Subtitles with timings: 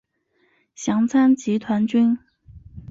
[0.73, 2.17] 详参集团军。